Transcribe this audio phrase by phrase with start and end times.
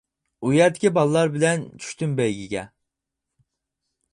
[0.45, 2.67] ئۇ يەردىكى بالىلار بىلەن، چۈشتۈم بەيگىگە.